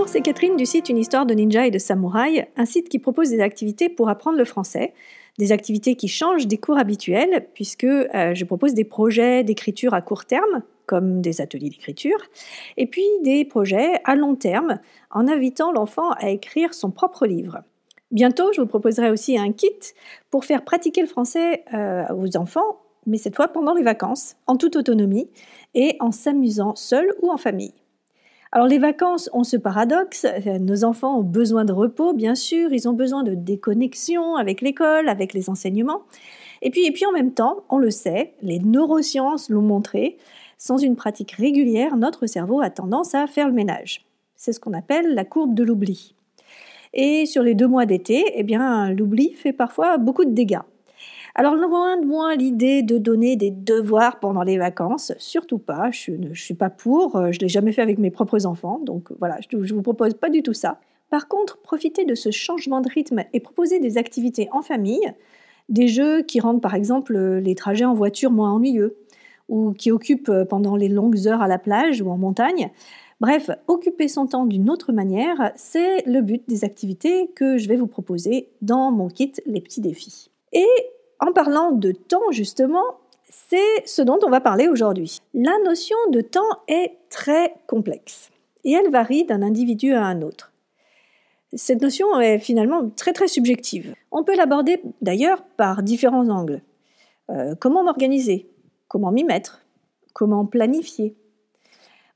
Bonjour, 0.00 0.12
c'est 0.12 0.22
Catherine 0.22 0.56
du 0.56 0.64
site 0.64 0.88
Une 0.88 0.96
histoire 0.96 1.26
de 1.26 1.34
ninja 1.34 1.66
et 1.66 1.70
de 1.70 1.78
samouraï, 1.78 2.46
un 2.56 2.64
site 2.64 2.88
qui 2.88 2.98
propose 2.98 3.28
des 3.28 3.40
activités 3.40 3.90
pour 3.90 4.08
apprendre 4.08 4.38
le 4.38 4.46
français, 4.46 4.94
des 5.38 5.52
activités 5.52 5.94
qui 5.94 6.08
changent 6.08 6.46
des 6.46 6.56
cours 6.56 6.78
habituels, 6.78 7.48
puisque 7.52 7.84
euh, 7.84 8.32
je 8.32 8.44
propose 8.46 8.72
des 8.72 8.84
projets 8.84 9.44
d'écriture 9.44 9.92
à 9.92 10.00
court 10.00 10.24
terme, 10.24 10.62
comme 10.86 11.20
des 11.20 11.42
ateliers 11.42 11.68
d'écriture, 11.68 12.16
et 12.78 12.86
puis 12.86 13.04
des 13.24 13.44
projets 13.44 14.00
à 14.04 14.16
long 14.16 14.36
terme, 14.36 14.78
en 15.10 15.28
invitant 15.28 15.70
l'enfant 15.70 16.12
à 16.12 16.30
écrire 16.30 16.72
son 16.72 16.90
propre 16.90 17.26
livre. 17.26 17.58
Bientôt, 18.10 18.54
je 18.54 18.62
vous 18.62 18.66
proposerai 18.66 19.10
aussi 19.10 19.36
un 19.36 19.52
kit 19.52 19.68
pour 20.30 20.46
faire 20.46 20.64
pratiquer 20.64 21.02
le 21.02 21.08
français 21.08 21.64
euh, 21.74 22.04
aux 22.14 22.38
enfants, 22.38 22.80
mais 23.04 23.18
cette 23.18 23.36
fois 23.36 23.48
pendant 23.48 23.74
les 23.74 23.82
vacances, 23.82 24.36
en 24.46 24.56
toute 24.56 24.76
autonomie, 24.76 25.28
et 25.74 25.98
en 26.00 26.10
s'amusant 26.10 26.74
seul 26.74 27.12
ou 27.20 27.30
en 27.30 27.36
famille. 27.36 27.74
Alors 28.52 28.66
les 28.66 28.78
vacances 28.78 29.30
ont 29.32 29.44
ce 29.44 29.56
paradoxe, 29.56 30.24
euh, 30.24 30.58
nos 30.58 30.82
enfants 30.82 31.18
ont 31.18 31.22
besoin 31.22 31.64
de 31.64 31.72
repos, 31.72 32.12
bien 32.14 32.34
sûr, 32.34 32.72
ils 32.72 32.88
ont 32.88 32.92
besoin 32.92 33.22
de 33.22 33.34
déconnexion 33.34 34.34
avec 34.34 34.60
l'école, 34.60 35.08
avec 35.08 35.34
les 35.34 35.48
enseignements. 35.48 36.02
Et 36.60 36.70
puis, 36.70 36.84
et 36.84 36.90
puis 36.90 37.06
en 37.06 37.12
même 37.12 37.32
temps, 37.32 37.64
on 37.68 37.78
le 37.78 37.90
sait, 37.90 38.34
les 38.42 38.58
neurosciences 38.58 39.50
l'ont 39.50 39.62
montré, 39.62 40.18
sans 40.58 40.78
une 40.78 40.96
pratique 40.96 41.32
régulière, 41.32 41.96
notre 41.96 42.26
cerveau 42.26 42.60
a 42.60 42.70
tendance 42.70 43.14
à 43.14 43.28
faire 43.28 43.46
le 43.46 43.54
ménage. 43.54 44.04
C'est 44.34 44.52
ce 44.52 44.58
qu'on 44.58 44.74
appelle 44.74 45.14
la 45.14 45.24
courbe 45.24 45.54
de 45.54 45.62
l'oubli. 45.62 46.14
Et 46.92 47.26
sur 47.26 47.44
les 47.44 47.54
deux 47.54 47.68
mois 47.68 47.86
d'été, 47.86 48.24
eh 48.34 48.42
l'oubli 48.42 49.32
fait 49.34 49.52
parfois 49.52 49.96
beaucoup 49.96 50.24
de 50.24 50.32
dégâts. 50.32 50.58
Alors 51.34 51.54
loin 51.54 51.98
de 51.98 52.06
moi 52.06 52.34
l'idée 52.34 52.82
de 52.82 52.98
donner 52.98 53.36
des 53.36 53.50
devoirs 53.50 54.18
pendant 54.20 54.42
les 54.42 54.58
vacances, 54.58 55.12
surtout 55.18 55.58
pas, 55.58 55.90
je 55.92 56.12
ne 56.12 56.34
suis 56.34 56.54
pas 56.54 56.70
pour, 56.70 57.16
euh, 57.16 57.32
je 57.32 57.38
l'ai 57.40 57.48
jamais 57.48 57.72
fait 57.72 57.82
avec 57.82 57.98
mes 57.98 58.10
propres 58.10 58.46
enfants, 58.46 58.80
donc 58.84 59.10
voilà, 59.18 59.38
je 59.48 59.56
ne 59.56 59.72
vous 59.72 59.82
propose 59.82 60.14
pas 60.14 60.28
du 60.28 60.42
tout 60.42 60.52
ça. 60.52 60.80
Par 61.08 61.28
contre, 61.28 61.58
profitez 61.58 62.04
de 62.04 62.14
ce 62.14 62.30
changement 62.30 62.80
de 62.80 62.88
rythme 62.88 63.24
et 63.32 63.40
proposez 63.40 63.80
des 63.80 63.98
activités 63.98 64.48
en 64.52 64.62
famille, 64.62 65.12
des 65.68 65.88
jeux 65.88 66.22
qui 66.22 66.40
rendent 66.40 66.62
par 66.62 66.74
exemple 66.74 67.16
les 67.16 67.54
trajets 67.54 67.84
en 67.84 67.94
voiture 67.94 68.30
moins 68.30 68.52
ennuyeux, 68.52 68.96
ou 69.48 69.72
qui 69.72 69.90
occupent 69.90 70.28
euh, 70.28 70.44
pendant 70.44 70.76
les 70.76 70.88
longues 70.88 71.26
heures 71.26 71.42
à 71.42 71.48
la 71.48 71.58
plage 71.58 72.00
ou 72.00 72.10
en 72.10 72.16
montagne. 72.16 72.70
Bref, 73.20 73.50
occuper 73.66 74.08
son 74.08 74.26
temps 74.26 74.46
d'une 74.46 74.70
autre 74.70 74.92
manière, 74.92 75.52
c'est 75.54 76.06
le 76.06 76.22
but 76.22 76.42
des 76.48 76.64
activités 76.64 77.30
que 77.36 77.58
je 77.58 77.68
vais 77.68 77.76
vous 77.76 77.86
proposer 77.86 78.48
dans 78.62 78.90
mon 78.90 79.08
kit 79.08 79.32
Les 79.44 79.60
petits 79.60 79.82
défis. 79.82 80.30
Et 80.52 80.66
en 81.20 81.32
parlant 81.32 81.72
de 81.72 81.92
temps, 81.92 82.30
justement, 82.30 82.98
c'est 83.28 83.86
ce 83.86 84.02
dont 84.02 84.18
on 84.24 84.30
va 84.30 84.40
parler 84.40 84.68
aujourd'hui. 84.68 85.18
La 85.34 85.56
notion 85.64 85.96
de 86.10 86.20
temps 86.20 86.48
est 86.66 86.92
très 87.08 87.54
complexe 87.66 88.30
et 88.64 88.72
elle 88.72 88.90
varie 88.90 89.24
d'un 89.24 89.42
individu 89.42 89.92
à 89.92 90.04
un 90.04 90.22
autre. 90.22 90.52
Cette 91.52 91.82
notion 91.82 92.20
est 92.20 92.38
finalement 92.38 92.88
très 92.90 93.12
très 93.12 93.28
subjective. 93.28 93.94
On 94.12 94.24
peut 94.24 94.36
l'aborder 94.36 94.80
d'ailleurs 95.02 95.42
par 95.56 95.82
différents 95.82 96.28
angles. 96.28 96.62
Euh, 97.30 97.54
comment 97.58 97.82
m'organiser? 97.82 98.48
Comment 98.88 99.10
m'y 99.10 99.24
mettre? 99.24 99.62
Comment 100.12 100.46
planifier? 100.46 101.16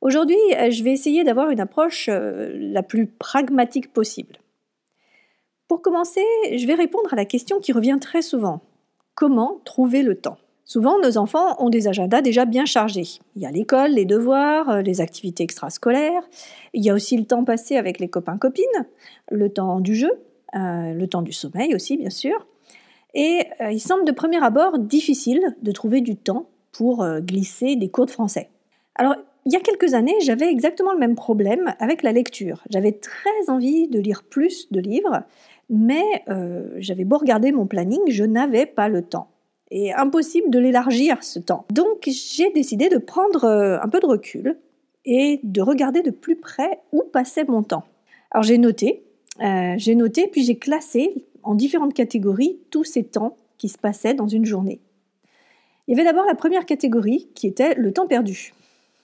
Aujourd'hui, 0.00 0.36
je 0.50 0.84
vais 0.84 0.92
essayer 0.92 1.24
d'avoir 1.24 1.50
une 1.50 1.61
approche 1.61 2.08
euh, 2.08 2.50
la 2.55 2.83
plus 2.83 3.06
pragmatique 3.06 3.92
possible. 3.92 4.36
Pour 5.66 5.83
commencer, 5.83 6.24
je 6.52 6.66
vais 6.66 6.74
répondre 6.74 7.12
à 7.12 7.16
la 7.16 7.24
question 7.24 7.58
qui 7.58 7.72
revient 7.72 7.98
très 8.00 8.22
souvent. 8.22 8.61
Comment 9.14 9.60
trouver 9.64 10.02
le 10.02 10.16
temps 10.16 10.38
Souvent, 10.64 10.98
nos 10.98 11.18
enfants 11.18 11.62
ont 11.62 11.68
des 11.68 11.88
agendas 11.88 12.22
déjà 12.22 12.46
bien 12.46 12.64
chargés. 12.64 13.20
Il 13.36 13.42
y 13.42 13.46
a 13.46 13.50
l'école, 13.50 13.90
les 13.92 14.06
devoirs, 14.06 14.70
euh, 14.70 14.82
les 14.82 15.00
activités 15.00 15.44
extrascolaires. 15.44 16.22
Il 16.72 16.82
y 16.82 16.90
a 16.90 16.94
aussi 16.94 17.16
le 17.16 17.24
temps 17.24 17.44
passé 17.44 17.76
avec 17.76 18.00
les 18.00 18.08
copains-copines, 18.08 18.86
le 19.30 19.50
temps 19.50 19.80
du 19.80 19.94
jeu, 19.94 20.11
euh, 20.56 20.94
le 20.94 21.06
temps 21.06 21.22
du 21.22 21.33
sommeil 21.33 21.74
aussi, 21.74 21.98
bien 21.98 22.11
sûr. 22.11 22.46
Et 23.12 23.44
euh, 23.61 23.70
il 23.70 23.80
semble 23.80 24.05
de 24.05 24.12
premier 24.12 24.42
abord 24.42 24.78
difficile 24.78 25.55
de 25.62 25.70
trouver 25.70 26.00
du 26.00 26.16
temps 26.16 26.48
pour 26.72 27.06
glisser 27.20 27.77
des 27.77 27.89
cours 27.89 28.06
de 28.06 28.10
français. 28.10 28.48
Alors, 28.96 29.14
il 29.46 29.52
y 29.52 29.56
a 29.56 29.60
quelques 29.60 29.94
années, 29.94 30.16
j'avais 30.22 30.50
exactement 30.50 30.92
le 30.92 30.98
même 30.98 31.14
problème 31.14 31.74
avec 31.78 32.02
la 32.02 32.10
lecture. 32.10 32.64
J'avais 32.70 32.92
très 32.92 33.48
envie 33.48 33.86
de 33.86 34.00
lire 34.00 34.24
plus 34.24 34.72
de 34.72 34.80
livres, 34.80 35.22
mais 35.69 36.25
euh, 36.29 36.69
j'avais 36.77 37.05
beau 37.05 37.19
regarder 37.19 37.52
mon 37.52 37.67
planning, 37.67 38.01
je 38.08 38.25
n'avais 38.25 38.67
pas 38.67 38.89
le 38.89 39.02
temps. 39.02 39.29
Et 39.70 39.92
impossible 39.92 40.51
de 40.51 40.58
l'élargir 40.58 41.23
ce 41.23 41.39
temps. 41.39 41.64
Donc 41.70 42.07
j'ai 42.07 42.51
décidé 42.51 42.89
de 42.89 42.98
prendre 42.98 43.45
euh, 43.45 43.79
un 43.83 43.89
peu 43.89 44.01
de 44.01 44.07
recul 44.07 44.58
et 45.05 45.41
de 45.42 45.63
regarder 45.63 46.02
de 46.02 46.11
plus 46.11 46.36
près 46.36 46.80
où 46.92 47.02
passait 47.02 47.45
mon 47.45 47.63
temps. 47.63 47.85
Alors 48.30 48.42
j'ai 48.42 48.58
noté, 48.58 49.05
euh, 49.42 49.75
j'ai 49.77 49.95
noté, 49.95 50.29
puis 50.29 50.45
j'ai 50.45 50.57
classé 50.57 51.27
en 51.42 51.55
différentes 51.55 51.95
catégories 51.95 52.58
tous 52.70 52.85
ces 52.85 53.05
temps 53.05 53.36
qui 53.58 53.69
se 53.69 53.79
passaient 53.79 54.14
dans 54.14 54.29
une 54.29 54.45
journée. 54.45 54.81
Il 55.86 55.96
y 55.96 56.01
avait 56.01 56.08
d'abord 56.08 56.25
la 56.27 56.35
première 56.35 56.67
catégorie 56.67 57.29
qui 57.35 57.46
était 57.46 57.75
le 57.75 57.92
temps 57.92 58.07
perdu. 58.07 58.55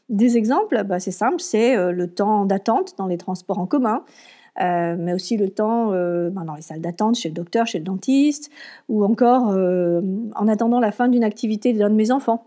Des 0.09 0.37
exemples, 0.37 0.83
bah, 0.85 0.99
c'est 0.99 1.11
simple, 1.11 1.41
c'est 1.41 1.77
le 1.93 2.11
temps 2.11 2.47
d'attente 2.47 2.95
dans 2.97 3.07
les 3.07 3.19
transports 3.19 3.59
en 3.59 3.67
commun, 3.67 4.03
euh, 4.61 4.97
mais 4.99 5.15
aussi 5.15 5.37
le 5.37 5.49
temps 5.49 5.93
euh, 5.93 6.31
ben, 6.31 6.45
dans 6.45 6.55
les 6.55 6.63
salles 6.63 6.81
d'attente, 6.81 7.17
chez 7.17 7.29
le 7.29 7.35
docteur, 7.35 7.67
chez 7.67 7.79
le 7.79 7.85
dentiste, 7.85 8.51
ou 8.89 9.05
encore 9.05 9.51
euh, 9.51 10.01
en 10.37 10.49
attendant 10.49 10.81
la 10.81 10.93
fin 10.93 11.09
d'une 11.09 11.25
activité 11.25 11.73
d'un 11.73 11.91
de 11.91 11.95
mes 11.95 12.11
enfants. 12.11 12.47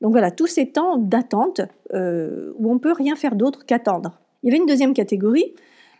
Donc 0.00 0.12
voilà, 0.12 0.30
tous 0.30 0.46
ces 0.46 0.66
temps 0.66 0.98
d'attente 0.98 1.62
où 1.94 2.70
on 2.70 2.78
peut 2.78 2.92
rien 2.92 3.16
faire 3.16 3.34
d'autre 3.34 3.64
qu'attendre. 3.64 4.20
Il 4.42 4.48
y 4.48 4.50
avait 4.50 4.60
une 4.60 4.66
deuxième 4.66 4.92
catégorie, 4.92 5.54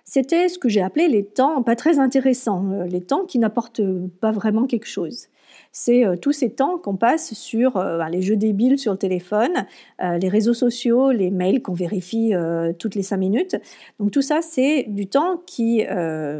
c'était 0.04 0.48
ce 0.48 0.58
que 0.58 0.68
j'ai 0.68 0.82
appelé 0.82 1.08
les 1.08 1.24
temps 1.24 1.62
pas 1.62 1.76
très 1.76 1.98
intéressants, 1.98 2.66
les 2.86 3.00
temps 3.00 3.24
qui 3.24 3.38
n'apportent 3.38 3.80
pas 4.20 4.32
vraiment 4.32 4.66
quelque 4.66 4.86
chose 4.86 5.28
c'est 5.72 6.06
euh, 6.06 6.16
tous 6.16 6.32
ces 6.32 6.50
temps 6.50 6.78
qu'on 6.78 6.96
passe 6.96 7.34
sur 7.34 7.76
euh, 7.76 7.98
ben, 7.98 8.08
les 8.08 8.22
jeux 8.22 8.36
débiles 8.36 8.78
sur 8.78 8.92
le 8.92 8.98
téléphone, 8.98 9.66
euh, 10.02 10.16
les 10.18 10.28
réseaux 10.28 10.54
sociaux, 10.54 11.10
les 11.10 11.30
mails 11.30 11.62
qu'on 11.62 11.74
vérifie 11.74 12.32
toutes 12.78 12.94
les 12.94 13.02
cinq 13.02 13.18
minutes. 13.18 13.56
Donc 14.00 14.10
tout 14.10 14.22
ça, 14.22 14.40
c'est 14.42 14.84
du 14.88 15.06
temps 15.06 15.42
qui 15.46 15.84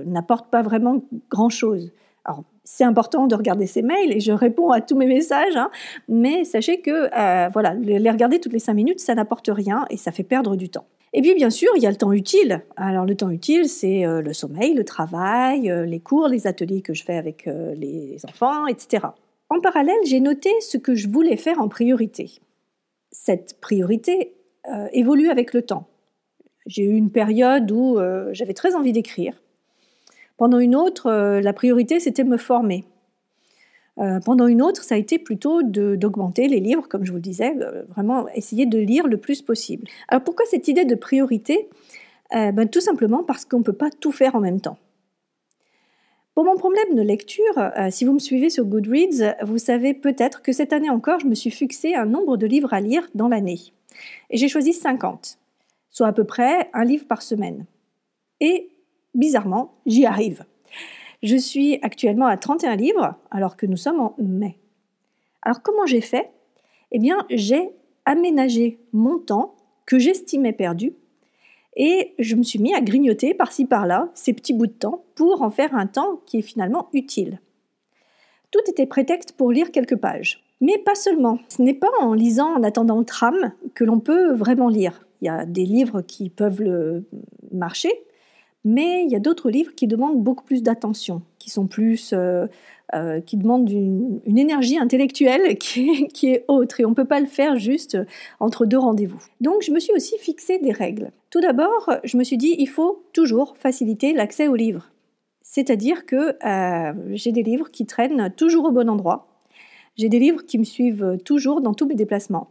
n'apporte 0.06 0.50
pas 0.50 0.62
vraiment 0.62 1.02
grand-chose. 1.30 1.92
Alors, 2.24 2.44
c'est 2.64 2.84
important 2.84 3.26
de 3.26 3.34
regarder 3.34 3.66
ces 3.66 3.82
mails 3.82 4.12
et 4.12 4.20
je 4.20 4.32
réponds 4.32 4.70
à 4.70 4.80
tous 4.80 4.96
mes 4.96 5.06
messages, 5.06 5.56
hein, 5.56 5.70
mais 6.08 6.44
sachez 6.44 6.80
que 6.80 7.08
voilà, 7.52 7.74
les 7.74 8.10
regarder 8.10 8.40
toutes 8.40 8.52
les 8.52 8.58
cinq 8.58 8.74
minutes, 8.74 9.00
ça 9.00 9.14
n'apporte 9.14 9.48
rien 9.52 9.84
et 9.90 9.96
ça 9.96 10.12
fait 10.12 10.24
perdre 10.24 10.56
du 10.56 10.68
temps. 10.68 10.86
Et 11.16 11.22
puis 11.22 11.34
bien 11.34 11.50
sûr, 11.50 11.70
il 11.76 11.82
y 11.82 11.86
a 11.86 11.90
le 11.90 11.96
temps 11.96 12.12
utile. 12.12 12.62
Alors 12.76 13.04
le 13.04 13.16
temps 13.16 13.30
utile, 13.30 13.68
c'est 13.68 14.04
le 14.04 14.32
sommeil, 14.32 14.74
le 14.74 14.84
travail, 14.84 15.72
les 15.86 15.98
cours, 15.98 16.28
les 16.28 16.46
ateliers 16.46 16.82
que 16.82 16.92
je 16.92 17.02
fais 17.02 17.16
avec 17.16 17.46
les 17.46 18.18
enfants, 18.28 18.66
etc. 18.66 19.06
En 19.48 19.60
parallèle, 19.60 19.96
j'ai 20.04 20.20
noté 20.20 20.50
ce 20.60 20.76
que 20.76 20.94
je 20.94 21.08
voulais 21.08 21.36
faire 21.36 21.60
en 21.60 21.68
priorité. 21.68 22.30
Cette 23.12 23.60
priorité 23.60 24.34
euh, 24.68 24.88
évolue 24.92 25.30
avec 25.30 25.52
le 25.52 25.62
temps. 25.62 25.86
J'ai 26.66 26.82
eu 26.82 26.96
une 26.96 27.12
période 27.12 27.70
où 27.70 27.98
euh, 27.98 28.30
j'avais 28.32 28.54
très 28.54 28.74
envie 28.74 28.92
d'écrire. 28.92 29.40
Pendant 30.36 30.58
une 30.58 30.74
autre, 30.74 31.06
euh, 31.06 31.40
la 31.40 31.52
priorité, 31.52 32.00
c'était 32.00 32.24
me 32.24 32.36
former. 32.36 32.84
Pendant 34.24 34.46
une 34.46 34.60
autre, 34.60 34.84
ça 34.84 34.94
a 34.94 34.98
été 34.98 35.18
plutôt 35.18 35.62
d'augmenter 35.62 36.48
les 36.48 36.60
livres, 36.60 36.86
comme 36.86 37.04
je 37.04 37.10
vous 37.10 37.16
le 37.16 37.22
disais, 37.22 37.54
vraiment 37.88 38.28
essayer 38.34 38.66
de 38.66 38.78
lire 38.78 39.06
le 39.06 39.16
plus 39.16 39.40
possible. 39.40 39.86
Alors 40.08 40.22
pourquoi 40.22 40.44
cette 40.50 40.68
idée 40.68 40.84
de 40.84 40.94
priorité? 40.94 41.68
Ben, 42.30 42.68
Tout 42.68 42.82
simplement 42.82 43.24
parce 43.24 43.44
qu'on 43.44 43.60
ne 43.60 43.64
peut 43.64 43.72
pas 43.72 43.90
tout 43.90 44.12
faire 44.12 44.34
en 44.34 44.40
même 44.40 44.60
temps. 44.60 44.76
Pour 46.36 46.44
mon 46.44 46.58
problème 46.58 46.94
de 46.94 47.00
lecture, 47.00 47.56
euh, 47.56 47.88
si 47.88 48.04
vous 48.04 48.12
me 48.12 48.18
suivez 48.18 48.50
sur 48.50 48.66
Goodreads, 48.66 49.36
vous 49.42 49.56
savez 49.56 49.94
peut-être 49.94 50.42
que 50.42 50.52
cette 50.52 50.74
année 50.74 50.90
encore, 50.90 51.18
je 51.18 51.26
me 51.26 51.34
suis 51.34 51.50
fixé 51.50 51.94
un 51.94 52.04
nombre 52.04 52.36
de 52.36 52.46
livres 52.46 52.74
à 52.74 52.80
lire 52.82 53.08
dans 53.14 53.28
l'année. 53.28 53.58
Et 54.28 54.36
j'ai 54.36 54.48
choisi 54.48 54.74
50, 54.74 55.38
soit 55.88 56.08
à 56.08 56.12
peu 56.12 56.24
près 56.24 56.68
un 56.74 56.84
livre 56.84 57.06
par 57.06 57.22
semaine. 57.22 57.64
Et 58.40 58.68
bizarrement, 59.14 59.72
j'y 59.86 60.04
arrive. 60.04 60.44
Je 61.26 61.36
suis 61.36 61.80
actuellement 61.82 62.26
à 62.26 62.36
31 62.36 62.76
livres, 62.76 63.16
alors 63.32 63.56
que 63.56 63.66
nous 63.66 63.76
sommes 63.76 63.98
en 63.98 64.14
mai. 64.16 64.60
Alors 65.42 65.60
comment 65.60 65.84
j'ai 65.84 66.00
fait? 66.00 66.30
Eh 66.92 67.00
bien, 67.00 67.26
j'ai 67.30 67.70
aménagé 68.04 68.78
mon 68.92 69.18
temps 69.18 69.56
que 69.86 69.98
j'estimais 69.98 70.52
perdu 70.52 70.94
et 71.74 72.14
je 72.20 72.36
me 72.36 72.44
suis 72.44 72.60
mis 72.60 72.76
à 72.76 72.80
grignoter 72.80 73.34
par-ci 73.34 73.64
par-là 73.64 74.08
ces 74.14 74.34
petits 74.34 74.52
bouts 74.52 74.68
de 74.68 74.72
temps 74.72 75.02
pour 75.16 75.42
en 75.42 75.50
faire 75.50 75.74
un 75.74 75.88
temps 75.88 76.20
qui 76.26 76.38
est 76.38 76.42
finalement 76.42 76.90
utile. 76.92 77.40
Tout 78.52 78.62
était 78.68 78.86
prétexte 78.86 79.32
pour 79.32 79.50
lire 79.50 79.72
quelques 79.72 79.96
pages. 79.96 80.44
Mais 80.60 80.78
pas 80.78 80.94
seulement. 80.94 81.40
Ce 81.48 81.60
n'est 81.60 81.74
pas 81.74 81.90
en 82.00 82.14
lisant 82.14 82.54
en 82.54 82.62
attendant 82.62 83.00
le 83.00 83.04
tram 83.04 83.52
que 83.74 83.82
l'on 83.82 83.98
peut 83.98 84.32
vraiment 84.32 84.68
lire. 84.68 85.04
Il 85.22 85.24
y 85.24 85.28
a 85.28 85.44
des 85.44 85.64
livres 85.64 86.02
qui 86.02 86.30
peuvent 86.30 86.62
le 86.62 87.04
marcher, 87.50 87.90
mais 88.66 89.04
il 89.04 89.10
y 89.10 89.14
a 89.14 89.20
d'autres 89.20 89.48
livres 89.48 89.72
qui 89.76 89.86
demandent 89.86 90.20
beaucoup 90.20 90.44
plus 90.44 90.60
d'attention, 90.60 91.22
qui 91.38 91.50
sont 91.50 91.68
plus 91.68 92.12
euh, 92.12 93.20
qui 93.20 93.36
demandent 93.36 93.70
une, 93.70 94.20
énergie 94.26 94.76
intellectuelle 94.76 95.56
qui 95.58 96.10
est, 96.24 96.44
autre 96.48 96.80
et 96.80 96.84
on 96.84 96.90
ne 96.90 96.94
peut 96.94 97.04
pas 97.04 97.20
le 97.20 97.26
faire 97.26 97.56
juste 97.56 97.96
entre 98.40 98.66
deux 98.66 98.78
rendez-vous. 98.78 99.22
Donc 99.40 99.62
je 99.62 99.70
me 99.70 99.78
suis 99.78 99.92
aussi 99.92 100.18
fixé 100.18 100.58
des 100.58 100.72
règles. 100.72 101.12
Tout 101.30 101.40
d'abord, 101.40 101.90
je 102.02 102.16
me 102.16 102.24
suis 102.24 102.36
dit 102.36 102.56
il 102.58 102.68
faut 102.68 103.04
toujours 103.12 103.56
faciliter 103.56 104.12
l'accès 104.12 104.48
aux 104.48 104.56
livres. 104.56 104.90
C'est-à-dire 105.42 106.04
que 106.04 106.36
euh, 106.44 106.92
j'ai 107.12 107.30
des 107.30 107.44
livres 107.44 107.70
qui 107.70 107.86
traînent 107.86 108.32
toujours 108.36 108.64
au 108.64 108.72
bon 108.72 108.90
endroit. 108.90 109.28
J'ai 109.96 110.08
des 110.08 110.18
livres 110.18 110.44
qui 110.44 110.58
me 110.58 110.64
suivent 110.64 111.18
toujours 111.24 111.60
dans 111.60 111.72
tous 111.72 111.86
mes 111.86 111.94
déplacements. 111.94 112.48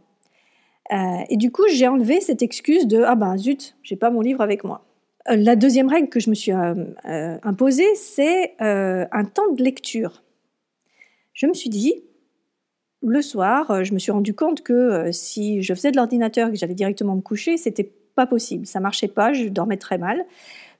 Euh, 0.92 0.96
et 1.28 1.36
du 1.36 1.52
coup, 1.52 1.64
j'ai 1.68 1.88
enlevé 1.88 2.22
cette 2.22 2.40
excuse 2.40 2.86
de 2.86 3.02
ah 3.02 3.16
ben 3.16 3.36
zut, 3.36 3.76
j'ai 3.82 3.96
pas 3.96 4.10
mon 4.10 4.22
livre 4.22 4.40
avec 4.40 4.64
moi. 4.64 4.85
La 5.28 5.56
deuxième 5.56 5.88
règle 5.88 6.08
que 6.08 6.20
je 6.20 6.30
me 6.30 6.34
suis 6.34 6.52
imposée, 6.52 7.94
c'est 7.96 8.54
un 8.60 9.24
temps 9.24 9.52
de 9.52 9.62
lecture 9.62 10.22
je 11.36 11.46
me 11.46 11.52
suis 11.52 11.70
dit, 11.70 11.94
le 13.02 13.22
soir, 13.22 13.70
euh, 13.70 13.84
je 13.84 13.92
me 13.92 13.98
suis 13.98 14.10
rendu 14.10 14.34
compte 14.34 14.62
que 14.62 14.72
euh, 14.72 15.12
si 15.12 15.62
je 15.62 15.74
faisais 15.74 15.92
de 15.92 15.96
l'ordinateur 15.96 16.48
et 16.48 16.52
que 16.52 16.58
j'allais 16.58 16.74
directement 16.74 17.14
me 17.14 17.20
coucher, 17.20 17.58
c'était 17.58 17.92
pas 18.14 18.26
possible. 18.26 18.66
Ça 18.66 18.80
marchait 18.80 19.06
pas, 19.06 19.34
je 19.34 19.48
dormais 19.48 19.76
très 19.76 19.98
mal. 19.98 20.24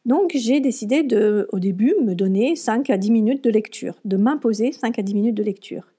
Donc 0.06 0.32
j'ai 0.34 0.60
décidé 0.60 1.02
de, 1.02 1.46
au 1.52 1.58
début, 1.58 1.94
me 2.02 2.14
donner 2.14 2.56
5 2.56 2.88
à 2.88 2.96
10 2.96 3.10
minutes 3.10 3.44
de 3.44 3.50
lecture, 3.50 3.96
de 4.04 4.16
m'imposer 4.16 4.72
5 4.72 4.98
à 4.98 5.02
10 5.02 5.14
minutes 5.14 5.34
de 5.34 5.42
lecture. 5.42 5.92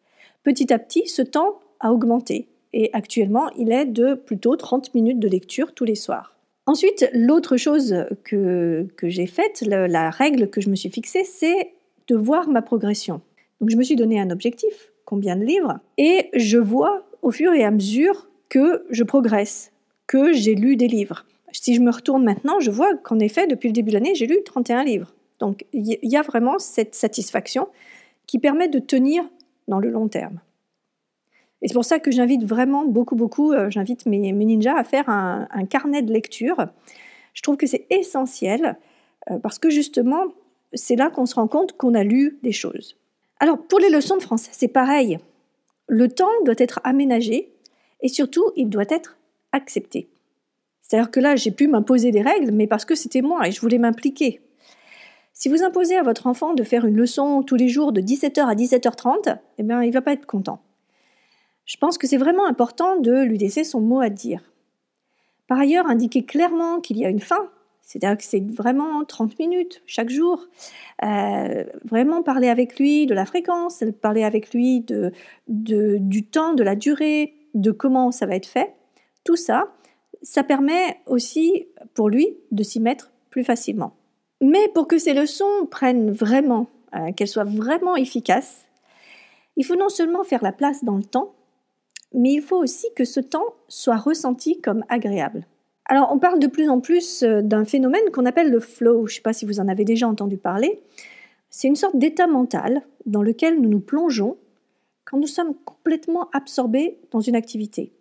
Petit 0.44 0.73
à 0.73 0.79
petit, 0.79 1.07
ce 1.07 1.21
temps 1.21 1.59
a 1.79 1.94
augmenté 1.94 2.47
et 2.73 2.89
actuellement, 2.94 3.49
il 3.57 3.71
est 3.71 3.85
de 3.85 4.15
plutôt 4.15 4.55
30 4.55 4.95
minutes 4.95 5.19
de 5.19 5.27
lecture 5.27 5.73
tous 5.73 5.85
les 5.85 5.95
soirs. 5.95 6.36
Ensuite, 6.67 7.09
l'autre 7.13 7.55
chose 7.55 8.05
que, 8.25 8.87
que 8.97 9.07
j'ai 9.07 9.25
faite, 9.25 9.63
la 9.65 10.09
règle 10.09 10.49
que 10.49 10.59
je 10.61 10.69
me 10.69 10.75
suis 10.75 10.89
fixée, 10.89 11.23
c'est 11.23 11.71
de 12.07 12.15
voir 12.15 12.49
ma 12.49 12.61
progression. 12.61 13.21
Donc 13.61 13.69
je 13.69 13.77
me 13.77 13.83
suis 13.83 13.95
donné 13.95 14.19
un 14.19 14.29
objectif, 14.29 14.91
combien 15.05 15.37
de 15.37 15.45
livres, 15.45 15.79
et 15.97 16.29
je 16.33 16.57
vois 16.57 17.07
au 17.21 17.31
fur 17.31 17.53
et 17.53 17.63
à 17.63 17.71
mesure 17.71 18.27
que 18.49 18.85
je 18.89 19.03
progresse, 19.03 19.71
que 20.07 20.33
j'ai 20.33 20.55
lu 20.55 20.75
des 20.75 20.87
livres. 20.87 21.25
Si 21.53 21.73
je 21.73 21.81
me 21.81 21.89
retourne 21.91 22.23
maintenant, 22.23 22.59
je 22.59 22.69
vois 22.69 22.95
qu'en 22.97 23.19
effet, 23.19 23.47
depuis 23.47 23.67
le 23.67 23.73
début 23.73 23.89
de 23.89 23.95
l'année, 23.95 24.15
j'ai 24.15 24.27
lu 24.27 24.37
31 24.45 24.83
livres. 24.83 25.13
Donc 25.39 25.65
il 25.71 25.97
y 26.01 26.17
a 26.17 26.21
vraiment 26.21 26.59
cette 26.59 26.95
satisfaction 26.95 27.67
qui 28.25 28.39
permet 28.39 28.67
de 28.67 28.79
tenir 28.79 29.23
dans 29.67 29.79
le 29.79 29.89
long 29.89 30.07
terme. 30.07 30.41
Et 31.62 31.68
c'est 31.68 31.74
pour 31.74 31.86
ça 31.86 32.00
que 32.00 32.12
j'invite 32.12 32.44
vraiment 32.44 32.86
beaucoup, 32.86 33.15
beaucoup, 33.15 33.51
euh, 33.51 33.69
j'invite 33.69 34.06
mes, 34.06 34.19
ninjas 34.31 34.77
à 34.77 34.83
faire 34.83 35.09
un, 35.09 35.48
carnet 35.69 36.01
de 36.01 36.13
lecture. 36.13 36.68
Je 37.33 37.42
trouve 37.42 37.57
que 37.57 37.65
c'est 37.65 37.88
essentiel 37.89 38.77
euh, 39.31 39.39
parce 39.39 39.59
que 39.59 39.69
justement, 39.69 40.25
c'est 40.74 40.95
là 40.95 41.09
qu'on 41.09 41.25
se 41.25 41.36
rend 41.36 41.48
compte 41.48 41.75
qu'on 41.77 41.94
a 41.94 42.04
lu 42.04 42.38
des 42.44 42.51
choses. 42.51 42.98
Alors 43.39 43.57
pour 43.57 43.80
les 43.80 43.89
leçons 43.89 44.18
de 44.18 44.21
français, 44.21 44.51
c'est 44.54 44.68
pareil. 44.68 45.18
Le 45.88 46.07
temps 46.09 46.30
doit 46.45 46.56
être 46.57 46.80
aménagé 46.83 47.51
et 48.01 48.07
surtout, 48.07 48.51
il 48.56 48.69
doit 48.69 48.86
être 48.89 49.18
accepté. 49.51 50.09
C'est-à-dire 50.81 51.12
que 51.12 51.19
là, 51.19 51.36
j'ai 51.36 51.51
pu 51.51 51.68
m'imposer 51.68 52.12
des 52.12 52.21
règles, 52.21 52.51
mais 52.51 52.68
parce 52.68 52.86
que 52.86 52.95
c'était 52.95 53.21
moi 53.21 53.48
et 53.48 53.51
je 53.51 53.59
voulais 53.59 53.77
m'impliquer. 53.77 54.42
Si 55.33 55.50
vous 55.50 55.63
imposez 55.63 55.95
à 55.98 56.04
votre 56.04 56.27
enfant 56.27 56.54
de 56.54 56.63
faire 56.63 56.86
une 56.86 56.95
leçon 56.95 57.44
tous 57.44 57.56
les 57.56 57.68
jours 57.68 57.92
de 57.92 58.01
17h 58.01 58.39
à 58.42 58.56
17h30, 58.56 59.38
eh 59.57 59.63
bien, 59.63 59.83
il 59.83 59.89
ne 59.89 59.94
va 59.94 60.01
pas 60.01 60.13
être 60.13 60.25
content. 60.25 60.62
Je 61.67 61.75
pense 61.77 61.97
que 61.97 62.07
c'est 62.07 62.17
vraiment 62.17 62.47
important 62.47 62.95
de 62.99 63.21
lui 63.23 63.37
laisser 63.37 63.63
son 63.63 63.81
mot 63.81 63.99
à 63.99 64.09
dire. 64.09 64.41
Par 65.47 65.59
ailleurs, 65.59 65.85
indiquer 65.87 66.23
clairement 66.23 66.79
qu'il 66.79 66.97
y 66.97 67.05
a 67.05 67.09
une 67.09 67.19
fin, 67.19 67.49
c'est-à-dire 67.81 68.17
que 68.17 68.23
c'est 68.23 68.43
vraiment 68.51 69.03
30 69.03 69.37
minutes 69.37 69.83
chaque 69.85 70.09
jour. 70.09 70.45
Euh, 71.03 71.65
vraiment 71.83 72.23
parler 72.23 72.47
avec 72.47 72.79
lui 72.79 73.05
de 73.05 73.13
la 73.13 73.25
fréquence, 73.25 73.83
parler 74.01 74.23
avec 74.23 74.53
lui 74.53 74.83
du 75.47 76.25
temps, 76.25 76.53
de 76.53 76.63
la 76.63 76.75
durée, 76.75 77.33
de 77.53 77.71
comment 77.71 78.11
ça 78.11 78.25
va 78.25 78.35
être 78.35 78.47
fait. 78.47 78.73
Tout 79.25 79.35
ça, 79.35 79.73
ça 80.21 80.43
permet 80.43 80.99
aussi 81.05 81.67
pour 81.93 82.09
lui 82.09 82.37
de 82.51 82.63
s'y 82.63 82.79
mettre 82.79 83.11
plus 83.29 83.43
facilement. 83.43 83.93
Mais 84.41 84.69
pour 84.73 84.87
que 84.87 84.97
ces 84.97 85.13
leçons 85.13 85.67
prennent 85.69 86.11
vraiment, 86.11 86.67
euh, 86.95 87.11
qu'elles 87.11 87.27
soient 87.27 87.43
vraiment 87.43 87.97
efficaces, 87.97 88.67
il 89.57 89.65
faut 89.65 89.75
non 89.75 89.89
seulement 89.89 90.23
faire 90.23 90.43
la 90.43 90.51
place 90.51 90.83
dans 90.83 90.95
le 90.95 91.03
temps, 91.03 91.33
mais 92.13 92.33
il 92.33 92.42
faut 92.42 92.57
aussi 92.57 92.88
que 92.95 93.06
ce 93.06 93.19
temps 93.19 93.56
soit 93.68 93.98
ressenti 93.98 94.62
comme 94.62 94.83
agréable. 94.89 95.45
Alors, 95.86 96.09
on 96.12 96.19
parle 96.19 96.39
de 96.39 96.48
plus 96.48 96.69
en 96.69 96.80
plus 96.80 97.24
euh, 97.24 97.42
d'un 97.42 97.63
phénomène 97.63 98.09
qu'on 98.12 98.25
appelle 98.25 98.51
le 98.51 98.59
flow. 98.59 99.07
Je 99.07 99.13
ne 99.13 99.15
sais 99.15 99.21
pas 99.21 99.33
si 99.33 99.45
vous 99.45 99.59
en 99.59 99.68
avez 99.69 99.86
déjà 99.86 100.07
entendu 100.07 100.38
parler. 100.38 100.81
C'est 101.50 101.68
une 101.68 101.77
sorte 101.77 101.98
d'état 101.98 102.27
mental 102.27 102.81
dans 103.06 103.21
lequel 103.21 103.62
nous 103.62 103.69
nous 103.69 103.80
plongeons 103.80 104.38
quand 105.06 105.18
nous 105.18 105.27
sommes 105.27 105.56
complètement 105.63 106.30
absorbés 106.33 107.00
dans 107.12 107.21
une 107.21 107.36
activité. 107.36 107.94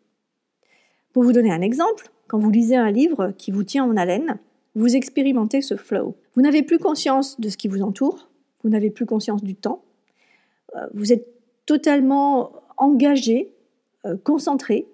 Pour 1.13 1.23
vous 1.23 1.33
donner 1.33 1.53
un 1.53 1.61
exemple, 1.61 2.11
quand 2.27 2.39
vous 2.39 2.51
lisez 2.51 2.75
un 2.75 2.91
livre 2.91 3.33
qui 3.39 3.53
vous 3.53 3.63
tient 3.63 3.85
en 3.85 3.97
haleine, 3.97 4.39
vous 4.75 4.97
expérimentez 4.97 5.63
ce 5.63 5.77
flow. 5.77 6.17
Vous 6.35 6.43
n'avez 6.43 6.63
plus 6.63 6.79
conscience 6.79 7.41
de 7.41 7.49
ce 7.49 7.57
qui 7.57 7.69
vous 7.69 7.83
entoure, 7.83 8.29
vous 8.65 8.69
n'avez 8.69 8.91
plus 8.91 9.07
conscience 9.07 9.45
du 9.45 9.55
temps, 9.55 9.83
euh, 10.75 10.81
vous 10.93 11.13
êtes 11.13 11.27
totalement 11.65 12.53
engagé, 12.77 13.53
concentré, 14.15 14.87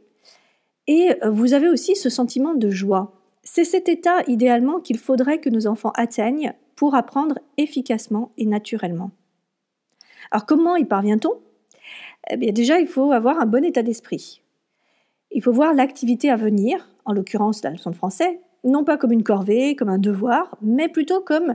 et 0.87 1.11
euh, 1.23 1.31
vous 1.31 1.55
avez 1.55 1.69
aussi 1.69 1.97
ce 1.97 2.11
sentiment 2.11 2.55
de 2.55 2.71
joie. 2.71 3.13
C'est 3.45 3.65
cet 3.65 3.89
état 3.89 4.23
idéalement 4.27 4.81
qu'il 4.81 4.99
faudrait 4.99 5.39
que 5.39 5.51
nos 5.51 5.67
enfants 5.67 5.93
atteignent 5.95 6.53
pour 6.77 6.95
apprendre 6.95 7.39
efficacement 7.59 8.33
et 8.39 8.47
naturellement. 8.47 9.11
Alors 10.31 10.47
comment 10.47 10.77
y 10.77 10.85
parvient-on? 10.85 11.35
Eh 12.31 12.37
bien 12.37 12.53
déjà, 12.53 12.79
il 12.79 12.87
faut 12.87 13.13
avoir 13.13 13.41
un 13.41 13.47
bon 13.47 13.65
état 13.65 13.83
d'esprit. 13.83 14.43
Il 15.31 15.43
faut 15.43 15.53
voir 15.53 15.75
l'activité 15.75 16.31
à 16.31 16.37
venir, 16.37 16.89
en 17.05 17.13
l'occurrence 17.13 17.63
la 17.65 17.71
leçon 17.71 17.91
de 17.91 17.97
français, 17.97 18.41
non 18.65 18.85
pas 18.85 18.97
comme 18.97 19.13
une 19.13 19.25
corvée, 19.25 19.75
comme 19.75 19.89
un 19.89 19.99
devoir, 19.99 20.57
mais 20.61 20.89
plutôt 20.89 21.21
comme 21.21 21.55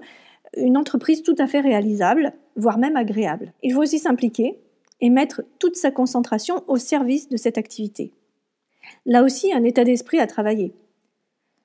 une 0.55 0.77
entreprise 0.77 1.23
tout 1.23 1.35
à 1.37 1.47
fait 1.47 1.61
réalisable, 1.61 2.33
voire 2.55 2.77
même 2.77 2.97
agréable. 2.97 3.53
Il 3.63 3.73
faut 3.73 3.81
aussi 3.81 3.99
s'impliquer 3.99 4.59
et 4.99 5.09
mettre 5.09 5.43
toute 5.59 5.75
sa 5.75 5.91
concentration 5.91 6.63
au 6.67 6.77
service 6.77 7.29
de 7.29 7.37
cette 7.37 7.57
activité 7.57 8.13
là 9.05 9.23
aussi 9.23 9.53
un 9.53 9.63
état 9.63 9.83
d'esprit 9.83 10.19
à 10.19 10.27
travailler. 10.27 10.73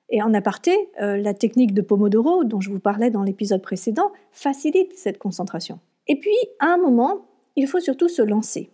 Et 0.09 0.21
en 0.21 0.33
aparté, 0.33 0.89
euh, 1.01 1.17
la 1.17 1.33
technique 1.33 1.73
de 1.73 1.81
Pomodoro, 1.81 2.43
dont 2.43 2.61
je 2.61 2.69
vous 2.69 2.79
parlais 2.79 3.09
dans 3.09 3.23
l'épisode 3.23 3.61
précédent, 3.61 4.11
facilite 4.31 4.93
cette 4.95 5.17
concentration. 5.17 5.79
Et 6.07 6.19
puis, 6.19 6.35
à 6.59 6.67
un 6.67 6.77
moment, 6.77 7.25
il 7.55 7.67
faut 7.67 7.79
surtout 7.79 8.09
se 8.09 8.21
lancer. 8.21 8.69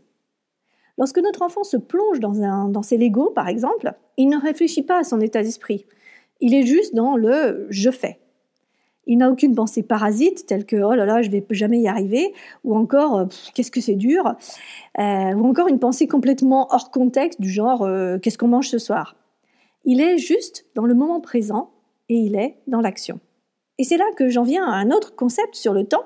Lorsque 0.97 1.19
notre 1.19 1.43
enfant 1.43 1.63
se 1.63 1.77
plonge 1.77 2.19
dans, 2.19 2.67
dans 2.67 2.81
ses 2.81 2.97
Legos, 2.97 3.31
par 3.31 3.47
exemple, 3.47 3.93
il 4.17 4.27
ne 4.27 4.37
réfléchit 4.37 4.83
pas 4.83 4.99
à 4.99 5.03
son 5.03 5.21
état 5.21 5.41
d'esprit. 5.41 5.85
Il 6.41 6.53
est 6.53 6.65
juste 6.65 6.93
dans 6.93 7.15
le 7.15 7.67
je 7.69 7.89
fais. 7.89 8.18
Il 9.11 9.17
n'a 9.17 9.31
aucune 9.31 9.55
pensée 9.55 9.81
parasite 9.81 10.45
telle 10.45 10.67
que 10.67 10.75
oh 10.75 10.93
là 10.93 11.03
là, 11.03 11.23
je 11.23 11.31
vais 11.31 11.43
jamais 11.49 11.79
y 11.79 11.87
arriver, 11.87 12.31
ou 12.63 12.77
encore 12.77 13.17
euh, 13.17 13.25
qu'est-ce 13.55 13.71
que 13.71 13.81
c'est 13.81 13.95
dur, 13.95 14.35
euh, 14.99 15.33
ou 15.33 15.47
encore 15.47 15.67
une 15.67 15.79
pensée 15.79 16.07
complètement 16.07 16.67
hors 16.69 16.91
contexte 16.91 17.41
du 17.41 17.49
genre 17.49 17.81
euh, 17.81 18.19
qu'est-ce 18.19 18.37
qu'on 18.37 18.47
mange 18.47 18.69
ce 18.69 18.77
soir. 18.77 19.15
Il 19.83 19.99
est 19.99 20.19
juste 20.19 20.67
dans 20.75 20.85
le 20.85 20.93
moment 20.93 21.21
présent 21.21 21.71
et 22.07 22.17
il 22.17 22.35
est 22.35 22.57
dans 22.67 22.81
l'action. 22.81 23.19
Et 23.79 23.83
c'est 23.83 23.97
là 23.97 24.05
que 24.15 24.29
j'en 24.29 24.43
viens 24.43 24.63
à 24.63 24.75
un 24.75 24.91
autre 24.91 25.15
concept 25.15 25.55
sur 25.55 25.73
le 25.73 25.85
temps. 25.85 26.05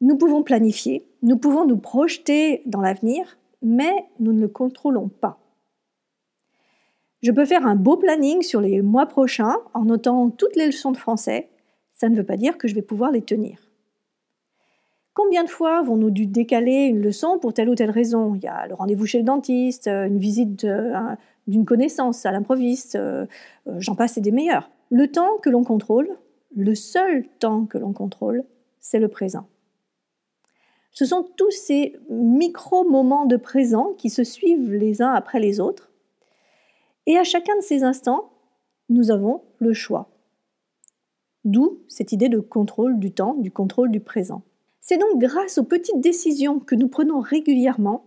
Nous 0.00 0.16
pouvons 0.16 0.42
planifier, 0.42 1.06
nous 1.22 1.36
pouvons 1.36 1.66
nous 1.66 1.78
projeter 1.78 2.62
dans 2.66 2.80
l'avenir, 2.80 3.38
mais 3.62 4.06
nous 4.18 4.32
ne 4.32 4.40
le 4.40 4.48
contrôlons 4.48 5.08
pas. 5.08 5.38
Je 7.22 7.30
peux 7.30 7.44
faire 7.44 7.64
un 7.64 7.76
beau 7.76 7.96
planning 7.96 8.42
sur 8.42 8.60
les 8.60 8.82
mois 8.82 9.06
prochains 9.06 9.58
en 9.72 9.84
notant 9.84 10.30
toutes 10.30 10.56
les 10.56 10.66
leçons 10.66 10.90
de 10.90 10.96
français, 10.96 11.48
ça 12.02 12.08
ne 12.08 12.16
veut 12.16 12.26
pas 12.26 12.36
dire 12.36 12.58
que 12.58 12.66
je 12.66 12.74
vais 12.74 12.82
pouvoir 12.82 13.12
les 13.12 13.22
tenir. 13.22 13.70
Combien 15.14 15.44
de 15.44 15.48
fois 15.48 15.78
avons-nous 15.78 16.10
dû 16.10 16.26
décaler 16.26 16.86
une 16.86 17.00
leçon 17.00 17.38
pour 17.38 17.54
telle 17.54 17.68
ou 17.68 17.76
telle 17.76 17.92
raison? 17.92 18.34
Il 18.34 18.42
y 18.42 18.48
a 18.48 18.66
le 18.66 18.74
rendez-vous 18.74 19.06
chez 19.06 19.18
le 19.18 19.24
dentiste, 19.24 19.86
euh, 19.86 20.08
une 20.08 20.18
visite 20.18 20.66
d'une 21.46 21.64
connaissance 21.64 22.26
à 22.26 22.32
l'improviste, 22.32 22.96
euh, 22.96 23.26
euh, 23.68 23.76
j'en 23.78 23.94
passe 23.94 24.16
et 24.16 24.20
des 24.20 24.32
meilleurs. 24.32 24.68
Le 24.90 25.06
temps 25.12 25.38
que 25.40 25.48
l'on 25.48 25.62
contrôle, 25.62 26.10
le 26.56 26.74
seul 26.74 27.24
temps 27.38 27.66
que 27.66 27.78
l'on 27.78 27.92
contrôle, 27.92 28.42
c'est 28.80 28.98
le 28.98 29.06
présent. 29.06 29.46
Ce 30.90 31.04
sont 31.04 31.28
tous 31.36 31.52
ces 31.52 31.94
micro-moments 32.10 33.26
de 33.26 33.36
présent 33.36 33.92
qui 33.96 34.10
se 34.10 34.24
suivent 34.24 34.74
les 34.74 35.02
uns 35.02 35.12
après 35.12 35.38
les 35.38 35.60
autres. 35.60 35.92
Et 37.06 37.16
à 37.16 37.22
chacun 37.22 37.54
de 37.54 37.62
ces 37.62 37.84
instants, 37.84 38.32
nous 38.88 39.12
avons 39.12 39.42
le 39.60 39.72
choix. 39.72 40.11
D'où 41.44 41.80
cette 41.88 42.12
idée 42.12 42.28
de 42.28 42.38
contrôle 42.38 42.98
du 42.98 43.12
temps, 43.12 43.34
du 43.34 43.50
contrôle 43.50 43.90
du 43.90 44.00
présent. 44.00 44.42
C'est 44.80 44.98
donc 44.98 45.18
grâce 45.18 45.58
aux 45.58 45.64
petites 45.64 46.00
décisions 46.00 46.60
que 46.60 46.74
nous 46.74 46.88
prenons 46.88 47.20
régulièrement, 47.20 48.04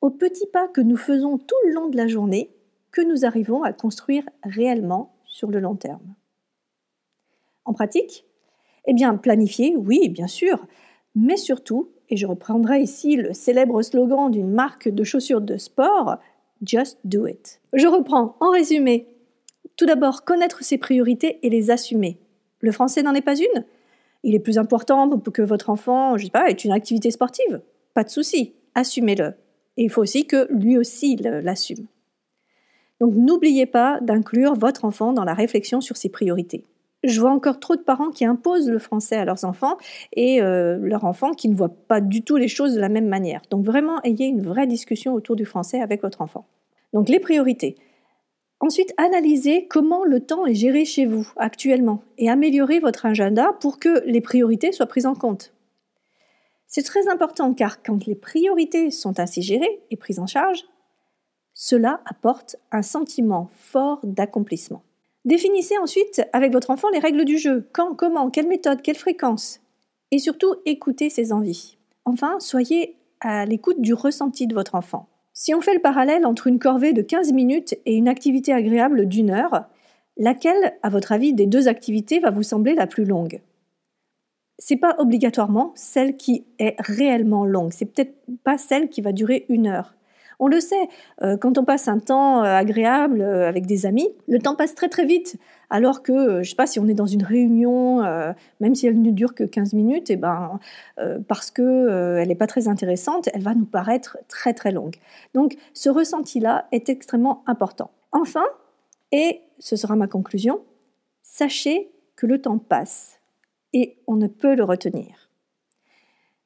aux 0.00 0.10
petits 0.10 0.46
pas 0.46 0.68
que 0.68 0.80
nous 0.80 0.96
faisons 0.96 1.38
tout 1.38 1.56
le 1.66 1.72
long 1.72 1.88
de 1.88 1.96
la 1.96 2.06
journée, 2.06 2.50
que 2.90 3.00
nous 3.00 3.24
arrivons 3.24 3.62
à 3.62 3.72
construire 3.72 4.24
réellement 4.44 5.14
sur 5.24 5.50
le 5.50 5.60
long 5.60 5.76
terme. 5.76 6.14
En 7.64 7.72
pratique, 7.72 8.24
eh 8.86 8.94
bien, 8.94 9.16
planifier, 9.16 9.76
oui, 9.76 10.08
bien 10.08 10.26
sûr, 10.26 10.66
mais 11.14 11.36
surtout, 11.36 11.90
et 12.08 12.16
je 12.16 12.26
reprendrai 12.26 12.80
ici 12.80 13.16
le 13.16 13.34
célèbre 13.34 13.82
slogan 13.82 14.30
d'une 14.30 14.50
marque 14.50 14.88
de 14.88 15.04
chaussures 15.04 15.40
de 15.40 15.56
sport, 15.56 16.18
Just 16.62 16.98
Do 17.04 17.26
It. 17.26 17.60
Je 17.72 17.86
reprends 17.86 18.36
en 18.40 18.50
résumé. 18.50 19.08
Tout 19.76 19.86
d'abord, 19.86 20.24
connaître 20.24 20.64
ses 20.64 20.78
priorités 20.78 21.38
et 21.46 21.50
les 21.50 21.70
assumer. 21.70 22.18
Le 22.60 22.72
français 22.72 23.02
n'en 23.02 23.14
est 23.14 23.22
pas 23.22 23.36
une 23.36 23.64
Il 24.24 24.34
est 24.34 24.40
plus 24.40 24.58
important 24.58 25.08
que 25.18 25.42
votre 25.42 25.70
enfant, 25.70 26.16
je 26.16 26.24
sais 26.24 26.30
pas, 26.30 26.48
ait 26.48 26.52
une 26.52 26.72
activité 26.72 27.10
sportive. 27.10 27.60
Pas 27.94 28.04
de 28.04 28.10
souci, 28.10 28.54
assumez-le. 28.74 29.34
Et 29.76 29.84
il 29.84 29.90
faut 29.90 30.02
aussi 30.02 30.26
que 30.26 30.48
lui 30.50 30.76
aussi 30.76 31.16
l'assume. 31.16 31.86
Donc 33.00 33.14
n'oubliez 33.14 33.66
pas 33.66 34.00
d'inclure 34.00 34.54
votre 34.54 34.84
enfant 34.84 35.12
dans 35.12 35.24
la 35.24 35.34
réflexion 35.34 35.80
sur 35.80 35.96
ses 35.96 36.08
priorités. 36.08 36.64
Je 37.04 37.20
vois 37.20 37.30
encore 37.30 37.60
trop 37.60 37.76
de 37.76 37.80
parents 37.80 38.10
qui 38.10 38.24
imposent 38.24 38.68
le 38.68 38.80
français 38.80 39.14
à 39.14 39.24
leurs 39.24 39.44
enfants 39.44 39.76
et 40.14 40.42
euh, 40.42 40.78
leurs 40.80 41.04
enfants 41.04 41.30
qui 41.30 41.48
ne 41.48 41.54
voient 41.54 41.74
pas 41.86 42.00
du 42.00 42.22
tout 42.22 42.36
les 42.36 42.48
choses 42.48 42.74
de 42.74 42.80
la 42.80 42.88
même 42.88 43.06
manière. 43.06 43.40
Donc 43.50 43.64
vraiment, 43.64 44.00
ayez 44.02 44.26
une 44.26 44.42
vraie 44.42 44.66
discussion 44.66 45.14
autour 45.14 45.36
du 45.36 45.44
français 45.44 45.80
avec 45.80 46.02
votre 46.02 46.22
enfant. 46.22 46.46
Donc 46.92 47.08
les 47.08 47.20
priorités. 47.20 47.76
Ensuite, 48.60 48.92
analysez 48.96 49.66
comment 49.68 50.04
le 50.04 50.20
temps 50.20 50.44
est 50.44 50.54
géré 50.54 50.84
chez 50.84 51.06
vous 51.06 51.28
actuellement 51.36 52.02
et 52.18 52.28
améliorez 52.28 52.80
votre 52.80 53.06
agenda 53.06 53.52
pour 53.60 53.78
que 53.78 54.02
les 54.04 54.20
priorités 54.20 54.72
soient 54.72 54.86
prises 54.86 55.06
en 55.06 55.14
compte. 55.14 55.52
C'est 56.66 56.82
très 56.82 57.08
important 57.08 57.54
car 57.54 57.82
quand 57.82 58.04
les 58.06 58.16
priorités 58.16 58.90
sont 58.90 59.20
ainsi 59.20 59.42
gérées 59.42 59.80
et 59.90 59.96
prises 59.96 60.18
en 60.18 60.26
charge, 60.26 60.64
cela 61.54 62.00
apporte 62.04 62.56
un 62.72 62.82
sentiment 62.82 63.48
fort 63.56 64.00
d'accomplissement. 64.02 64.82
Définissez 65.24 65.78
ensuite 65.78 66.22
avec 66.32 66.52
votre 66.52 66.70
enfant 66.70 66.88
les 66.90 66.98
règles 66.98 67.24
du 67.24 67.38
jeu. 67.38 67.68
Quand, 67.72 67.94
comment, 67.94 68.30
quelle 68.30 68.48
méthode, 68.48 68.82
quelle 68.82 68.96
fréquence. 68.96 69.60
Et 70.10 70.18
surtout, 70.18 70.54
écoutez 70.66 71.10
ses 71.10 71.32
envies. 71.32 71.76
Enfin, 72.04 72.38
soyez 72.40 72.96
à 73.20 73.44
l'écoute 73.44 73.80
du 73.80 73.94
ressenti 73.94 74.46
de 74.46 74.54
votre 74.54 74.74
enfant. 74.74 75.08
Si 75.40 75.54
on 75.54 75.60
fait 75.60 75.74
le 75.74 75.80
parallèle 75.80 76.26
entre 76.26 76.48
une 76.48 76.58
corvée 76.58 76.92
de 76.92 77.00
15 77.00 77.32
minutes 77.32 77.76
et 77.86 77.94
une 77.94 78.08
activité 78.08 78.52
agréable 78.52 79.06
d'une 79.06 79.30
heure, 79.30 79.66
laquelle, 80.16 80.74
à 80.82 80.88
votre 80.88 81.12
avis, 81.12 81.32
des 81.32 81.46
deux 81.46 81.68
activités 81.68 82.18
va 82.18 82.30
vous 82.30 82.42
sembler 82.42 82.74
la 82.74 82.88
plus 82.88 83.04
longue? 83.04 83.40
C'est 84.58 84.78
pas 84.78 84.96
obligatoirement 84.98 85.70
celle 85.76 86.16
qui 86.16 86.44
est 86.58 86.74
réellement 86.80 87.44
longue. 87.44 87.72
C'est 87.72 87.84
peut-être 87.84 88.16
pas 88.42 88.58
celle 88.58 88.88
qui 88.88 89.00
va 89.00 89.12
durer 89.12 89.46
une 89.48 89.68
heure. 89.68 89.94
On 90.40 90.48
le 90.48 90.58
sait, 90.58 90.88
euh, 91.22 91.36
quand 91.36 91.56
on 91.56 91.64
passe 91.64 91.86
un 91.86 92.00
temps 92.00 92.42
euh, 92.42 92.46
agréable 92.46 93.20
euh, 93.20 93.48
avec 93.48 93.64
des 93.64 93.86
amis, 93.86 94.08
le 94.26 94.40
temps 94.40 94.56
passe 94.56 94.74
très 94.74 94.88
très 94.88 95.04
vite. 95.04 95.36
Alors 95.70 96.02
que, 96.02 96.42
je 96.42 96.50
sais 96.50 96.56
pas, 96.56 96.66
si 96.66 96.80
on 96.80 96.88
est 96.88 96.94
dans 96.94 97.06
une 97.06 97.22
réunion, 97.22 98.00
même 98.60 98.74
si 98.74 98.86
elle 98.86 99.00
ne 99.00 99.10
dure 99.10 99.34
que 99.34 99.44
15 99.44 99.74
minutes, 99.74 100.10
et 100.10 100.14
eh 100.14 100.16
ben, 100.16 100.58
parce 101.28 101.50
qu'elle 101.50 102.26
n'est 102.26 102.34
pas 102.34 102.46
très 102.46 102.68
intéressante, 102.68 103.28
elle 103.34 103.42
va 103.42 103.54
nous 103.54 103.66
paraître 103.66 104.16
très 104.28 104.54
très 104.54 104.72
longue. 104.72 104.96
Donc 105.34 105.56
ce 105.74 105.90
ressenti-là 105.90 106.66
est 106.72 106.88
extrêmement 106.88 107.42
important. 107.46 107.90
Enfin, 108.12 108.44
et 109.12 109.42
ce 109.58 109.76
sera 109.76 109.94
ma 109.94 110.06
conclusion, 110.06 110.60
sachez 111.22 111.90
que 112.16 112.26
le 112.26 112.40
temps 112.40 112.58
passe 112.58 113.20
et 113.74 113.98
on 114.06 114.16
ne 114.16 114.26
peut 114.26 114.54
le 114.54 114.64
retenir. 114.64 115.28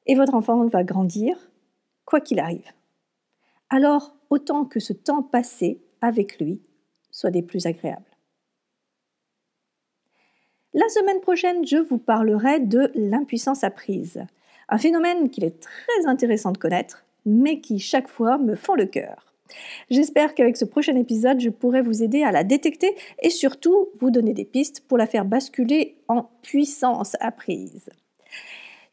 Et 0.05 0.15
votre 0.15 0.33
enfant 0.33 0.65
va 0.67 0.83
grandir, 0.83 1.37
quoi 2.03 2.19
qu'il 2.19 2.41
arrive 2.41 2.73
alors 3.73 4.13
autant 4.29 4.65
que 4.65 4.79
ce 4.79 4.93
temps 4.93 5.23
passé 5.23 5.81
avec 5.99 6.39
lui 6.39 6.61
soit 7.09 7.31
des 7.31 7.41
plus 7.41 7.65
agréables. 7.65 8.12
La 10.73 10.89
semaine 10.89 11.19
prochaine, 11.19 11.65
je 11.67 11.77
vous 11.77 11.97
parlerai 11.97 12.59
de 12.59 12.91
l'impuissance 12.95 13.63
apprise, 13.63 14.25
un 14.69 14.77
phénomène 14.77 15.29
qu'il 15.29 15.43
est 15.43 15.59
très 15.59 16.05
intéressant 16.05 16.51
de 16.51 16.57
connaître, 16.57 17.05
mais 17.25 17.59
qui 17.59 17.79
chaque 17.79 18.09
fois 18.09 18.37
me 18.37 18.55
fend 18.55 18.75
le 18.75 18.85
cœur. 18.85 19.33
J'espère 19.91 20.33
qu'avec 20.33 20.57
ce 20.57 20.65
prochain 20.65 20.95
épisode, 20.95 21.39
je 21.39 21.49
pourrai 21.49 21.81
vous 21.81 22.01
aider 22.01 22.23
à 22.23 22.31
la 22.31 22.43
détecter 22.43 22.95
et 23.21 23.29
surtout 23.29 23.89
vous 23.99 24.09
donner 24.09 24.33
des 24.33 24.45
pistes 24.45 24.81
pour 24.87 24.97
la 24.97 25.05
faire 25.05 25.25
basculer 25.25 25.97
en 26.07 26.29
puissance 26.41 27.15
apprise. 27.19 27.89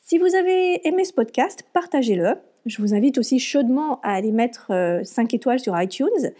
Si 0.00 0.18
vous 0.18 0.34
avez 0.34 0.86
aimé 0.86 1.04
ce 1.04 1.14
podcast, 1.14 1.64
partagez-le 1.72 2.34
je 2.66 2.82
vous 2.82 2.94
invite 2.94 3.18
aussi 3.18 3.38
chaudement 3.38 4.00
à 4.02 4.12
aller 4.12 4.32
mettre 4.32 4.66
5 4.68 4.72
euh, 4.72 5.36
étoiles 5.36 5.60
sur 5.60 5.80
iTunes, 5.80 6.32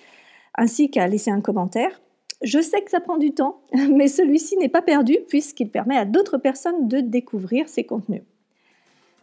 ainsi 0.55 0.91
qu'à 0.91 1.07
laisser 1.07 1.31
un 1.31 1.41
commentaire. 1.41 2.01
Je 2.43 2.61
sais 2.61 2.83
que 2.83 2.91
ça 2.91 3.01
prend 3.01 3.19
du 3.19 3.33
temps, 3.33 3.61
mais 3.91 4.09
celui-ci 4.09 4.57
n'est 4.57 4.69
pas 4.69 4.83
perdu 4.83 5.19
puisqu'il 5.29 5.71
permet 5.71 5.97
à 5.97 6.05
d'autres 6.05 6.39
personnes 6.39 6.89
de 6.89 7.01
découvrir 7.01 7.69
ces 7.69 7.85
contenus. 7.85 8.23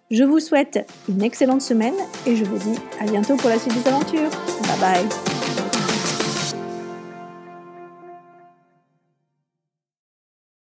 Je 0.10 0.24
vous 0.24 0.40
souhaite 0.40 0.90
une 1.10 1.22
excellente 1.22 1.62
semaine 1.62 1.96
et 2.26 2.36
je 2.36 2.46
vous 2.46 2.58
dis 2.58 2.80
à 3.02 3.06
bientôt 3.06 3.36
pour 3.36 3.50
la 3.50 3.60
suite 3.60 3.74
des 3.74 3.90
aventures. 3.90 4.30
Bye 4.80 4.80
bye 4.80 5.37